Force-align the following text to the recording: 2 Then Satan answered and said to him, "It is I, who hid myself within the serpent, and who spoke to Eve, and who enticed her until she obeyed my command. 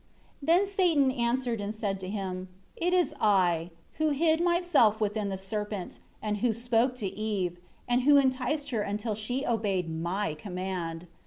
2 0.39 0.47
Then 0.47 0.65
Satan 0.65 1.11
answered 1.11 1.61
and 1.61 1.75
said 1.75 1.99
to 1.99 2.09
him, 2.09 2.47
"It 2.75 2.91
is 2.91 3.13
I, 3.21 3.69
who 3.99 4.09
hid 4.09 4.41
myself 4.41 4.99
within 4.99 5.29
the 5.29 5.37
serpent, 5.37 5.99
and 6.23 6.37
who 6.37 6.53
spoke 6.53 6.95
to 6.95 7.15
Eve, 7.15 7.59
and 7.87 8.01
who 8.01 8.17
enticed 8.17 8.71
her 8.71 8.81
until 8.81 9.13
she 9.13 9.45
obeyed 9.45 9.87
my 9.91 10.33
command. 10.33 11.05